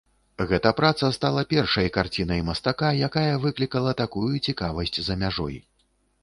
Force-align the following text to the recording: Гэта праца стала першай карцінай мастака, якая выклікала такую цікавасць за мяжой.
Гэта 0.51 0.69
праца 0.77 1.09
стала 1.17 1.43
першай 1.51 1.89
карцінай 1.97 2.41
мастака, 2.47 2.89
якая 3.09 3.35
выклікала 3.45 3.95
такую 4.01 4.31
цікавасць 4.49 4.99
за 5.11 5.21
мяжой. 5.27 5.63